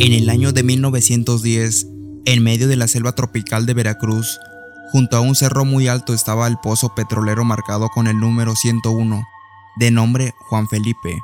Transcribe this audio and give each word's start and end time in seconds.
En 0.00 0.12
el 0.12 0.30
año 0.30 0.52
de 0.52 0.62
1910, 0.62 1.88
en 2.24 2.42
medio 2.44 2.68
de 2.68 2.76
la 2.76 2.86
selva 2.86 3.16
tropical 3.16 3.66
de 3.66 3.74
Veracruz, 3.74 4.38
junto 4.92 5.16
a 5.16 5.20
un 5.20 5.34
cerro 5.34 5.64
muy 5.64 5.88
alto 5.88 6.14
estaba 6.14 6.46
el 6.46 6.56
pozo 6.58 6.94
petrolero 6.94 7.44
marcado 7.44 7.88
con 7.88 8.06
el 8.06 8.16
número 8.20 8.54
101, 8.54 9.26
de 9.76 9.90
nombre 9.90 10.34
Juan 10.38 10.68
Felipe. 10.68 11.20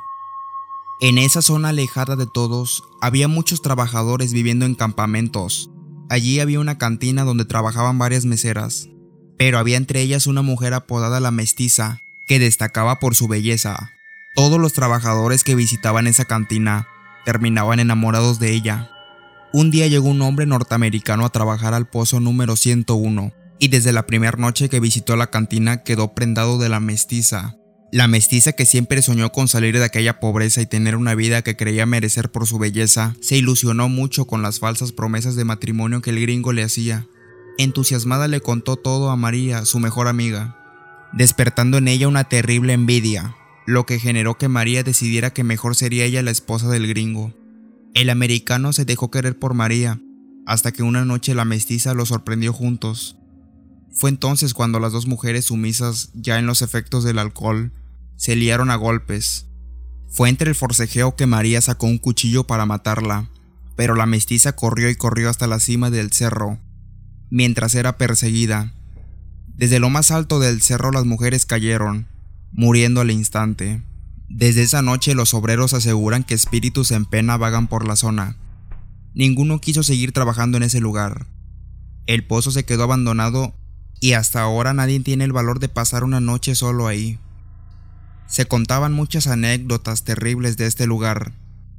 En 0.99 1.17
esa 1.17 1.41
zona 1.41 1.69
alejada 1.69 2.17
de 2.17 2.27
todos, 2.27 2.83
había 3.01 3.29
muchos 3.29 3.61
trabajadores 3.61 4.33
viviendo 4.33 4.65
en 4.65 4.75
campamentos. 4.75 5.69
Allí 6.09 6.41
había 6.41 6.59
una 6.59 6.77
cantina 6.77 7.23
donde 7.23 7.45
trabajaban 7.45 7.97
varias 7.97 8.25
meseras, 8.25 8.89
pero 9.37 9.57
había 9.57 9.77
entre 9.77 10.01
ellas 10.01 10.27
una 10.27 10.41
mujer 10.41 10.73
apodada 10.73 11.21
la 11.21 11.31
mestiza, 11.31 12.01
que 12.27 12.39
destacaba 12.39 12.99
por 12.99 13.15
su 13.15 13.29
belleza. 13.29 13.91
Todos 14.35 14.59
los 14.59 14.73
trabajadores 14.73 15.45
que 15.45 15.55
visitaban 15.55 16.07
esa 16.07 16.25
cantina 16.25 16.89
terminaban 17.25 17.79
enamorados 17.79 18.39
de 18.39 18.53
ella. 18.53 18.91
Un 19.51 19.71
día 19.71 19.87
llegó 19.87 20.09
un 20.09 20.21
hombre 20.21 20.45
norteamericano 20.45 21.25
a 21.25 21.29
trabajar 21.29 21.73
al 21.73 21.89
pozo 21.89 22.19
número 22.19 22.55
101 22.55 23.33
y 23.59 23.67
desde 23.69 23.93
la 23.93 24.05
primera 24.05 24.37
noche 24.37 24.69
que 24.69 24.79
visitó 24.79 25.15
la 25.15 25.27
cantina 25.27 25.83
quedó 25.83 26.13
prendado 26.13 26.57
de 26.57 26.69
la 26.69 26.79
mestiza. 26.79 27.55
La 27.91 28.07
mestiza 28.07 28.51
que 28.51 28.65
siempre 28.65 29.01
soñó 29.01 29.31
con 29.31 29.47
salir 29.47 29.77
de 29.77 29.85
aquella 29.85 30.19
pobreza 30.19 30.61
y 30.61 30.65
tener 30.65 30.95
una 30.97 31.15
vida 31.15 31.41
que 31.41 31.55
creía 31.55 31.85
merecer 31.85 32.31
por 32.31 32.47
su 32.47 32.57
belleza, 32.57 33.15
se 33.21 33.37
ilusionó 33.37 33.87
mucho 33.87 34.25
con 34.25 34.41
las 34.41 34.59
falsas 34.59 34.91
promesas 34.91 35.35
de 35.35 35.45
matrimonio 35.45 36.01
que 36.01 36.09
el 36.09 36.19
gringo 36.19 36.51
le 36.51 36.63
hacía. 36.63 37.07
Entusiasmada 37.57 38.27
le 38.27 38.41
contó 38.41 38.75
todo 38.75 39.11
a 39.11 39.15
María, 39.15 39.63
su 39.63 39.79
mejor 39.79 40.09
amiga, 40.09 40.57
despertando 41.13 41.77
en 41.77 41.87
ella 41.87 42.09
una 42.09 42.25
terrible 42.25 42.73
envidia, 42.73 43.35
lo 43.65 43.85
que 43.85 43.99
generó 43.99 44.37
que 44.37 44.47
María 44.47 44.83
decidiera 44.83 45.33
que 45.33 45.43
mejor 45.43 45.75
sería 45.75 46.05
ella 46.05 46.21
la 46.21 46.31
esposa 46.31 46.69
del 46.69 46.87
gringo. 46.87 47.33
El 47.93 48.09
americano 48.09 48.73
se 48.73 48.85
dejó 48.85 49.09
querer 49.09 49.39
por 49.39 49.53
María, 49.53 49.99
hasta 50.45 50.71
que 50.71 50.83
una 50.83 51.05
noche 51.05 51.33
la 51.33 51.45
mestiza 51.45 51.93
lo 51.93 52.05
sorprendió 52.05 52.53
juntos. 52.53 53.17
Fue 53.91 54.09
entonces 54.09 54.53
cuando 54.53 54.79
las 54.79 54.91
dos 54.91 55.07
mujeres 55.07 55.45
sumisas, 55.45 56.11
ya 56.13 56.37
en 56.37 56.45
los 56.45 56.61
efectos 56.61 57.03
del 57.03 57.17
alcohol, 57.17 57.71
se 58.17 58.35
liaron 58.35 58.69
a 58.69 58.75
golpes. 58.75 59.47
Fue 60.09 60.29
entre 60.29 60.49
el 60.49 60.55
forcejeo 60.55 61.15
que 61.15 61.25
María 61.25 61.61
sacó 61.61 61.87
un 61.87 61.97
cuchillo 61.97 62.45
para 62.45 62.65
matarla, 62.65 63.29
pero 63.75 63.95
la 63.95 64.05
mestiza 64.05 64.55
corrió 64.55 64.89
y 64.89 64.95
corrió 64.95 65.29
hasta 65.29 65.47
la 65.47 65.59
cima 65.59 65.89
del 65.89 66.11
cerro, 66.11 66.59
mientras 67.29 67.73
era 67.73 67.97
perseguida. 67.97 68.73
Desde 69.55 69.79
lo 69.79 69.89
más 69.89 70.11
alto 70.11 70.39
del 70.39 70.61
cerro 70.61 70.91
las 70.91 71.05
mujeres 71.05 71.45
cayeron, 71.45 72.07
muriendo 72.55 73.01
al 73.01 73.11
instante. 73.11 73.81
Desde 74.29 74.63
esa 74.63 74.81
noche 74.81 75.13
los 75.13 75.33
obreros 75.33 75.73
aseguran 75.73 76.23
que 76.23 76.33
espíritus 76.33 76.91
en 76.91 77.05
pena 77.05 77.35
vagan 77.37 77.67
por 77.67 77.85
la 77.85 77.97
zona. 77.97 78.37
Ninguno 79.13 79.59
quiso 79.59 79.83
seguir 79.83 80.13
trabajando 80.13 80.57
en 80.57 80.63
ese 80.63 80.79
lugar. 80.79 81.27
El 82.07 82.25
pozo 82.25 82.51
se 82.51 82.63
quedó 82.63 82.83
abandonado 82.83 83.53
y 83.99 84.13
hasta 84.13 84.41
ahora 84.41 84.73
nadie 84.73 84.99
tiene 85.01 85.25
el 85.25 85.33
valor 85.33 85.59
de 85.59 85.69
pasar 85.69 86.03
una 86.03 86.21
noche 86.21 86.55
solo 86.55 86.87
ahí. 86.87 87.19
Se 88.27 88.45
contaban 88.45 88.93
muchas 88.93 89.27
anécdotas 89.27 90.03
terribles 90.03 90.57
de 90.57 90.65
este 90.65 90.87
lugar. 90.87 91.33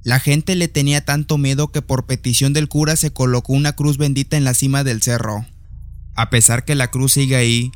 La 0.04 0.20
gente 0.20 0.54
le 0.56 0.68
tenía 0.68 1.04
tanto 1.04 1.38
miedo 1.38 1.72
que 1.72 1.82
por 1.82 2.06
petición 2.06 2.52
del 2.52 2.68
cura 2.68 2.96
se 2.96 3.12
colocó 3.12 3.54
una 3.54 3.72
cruz 3.72 3.96
bendita 3.96 4.36
en 4.36 4.44
la 4.44 4.54
cima 4.54 4.84
del 4.84 5.02
cerro. 5.02 5.46
A 6.14 6.30
pesar 6.30 6.64
que 6.64 6.74
la 6.74 6.90
cruz 6.90 7.14
sigue 7.14 7.36
ahí, 7.36 7.72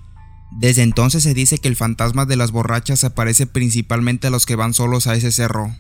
desde 0.58 0.82
entonces 0.82 1.22
se 1.22 1.34
dice 1.34 1.58
que 1.58 1.68
el 1.68 1.76
fantasma 1.76 2.26
de 2.26 2.36
las 2.36 2.50
borrachas 2.50 3.04
aparece 3.04 3.46
principalmente 3.46 4.26
a 4.26 4.30
los 4.30 4.46
que 4.46 4.56
van 4.56 4.74
solos 4.74 5.06
a 5.06 5.14
ese 5.14 5.32
cerro. 5.32 5.74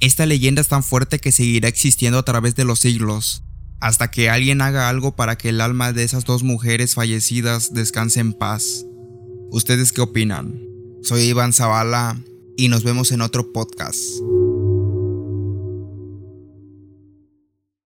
Esta 0.00 0.26
leyenda 0.26 0.60
es 0.60 0.68
tan 0.68 0.82
fuerte 0.82 1.18
que 1.18 1.32
seguirá 1.32 1.68
existiendo 1.68 2.18
a 2.18 2.24
través 2.24 2.54
de 2.54 2.64
los 2.64 2.80
siglos, 2.80 3.42
hasta 3.80 4.10
que 4.10 4.30
alguien 4.30 4.60
haga 4.60 4.88
algo 4.88 5.16
para 5.16 5.36
que 5.36 5.48
el 5.48 5.60
alma 5.60 5.92
de 5.92 6.04
esas 6.04 6.24
dos 6.24 6.42
mujeres 6.42 6.94
fallecidas 6.94 7.72
descanse 7.72 8.20
en 8.20 8.32
paz. 8.32 8.84
¿Ustedes 9.50 9.92
qué 9.92 10.02
opinan? 10.02 10.60
Soy 11.02 11.22
Iván 11.22 11.52
Zavala 11.52 12.18
y 12.56 12.68
nos 12.68 12.84
vemos 12.84 13.12
en 13.12 13.22
otro 13.22 13.52
podcast. 13.52 13.98